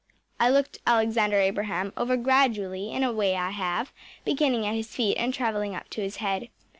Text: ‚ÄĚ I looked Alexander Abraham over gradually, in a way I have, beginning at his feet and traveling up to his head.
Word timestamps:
‚ÄĚ 0.39 0.45
I 0.47 0.49
looked 0.49 0.79
Alexander 0.87 1.37
Abraham 1.37 1.93
over 1.95 2.17
gradually, 2.17 2.91
in 2.91 3.03
a 3.03 3.13
way 3.13 3.35
I 3.35 3.51
have, 3.51 3.93
beginning 4.25 4.65
at 4.65 4.73
his 4.73 4.95
feet 4.95 5.15
and 5.17 5.31
traveling 5.31 5.75
up 5.75 5.91
to 5.91 6.01
his 6.01 6.15
head. 6.15 6.49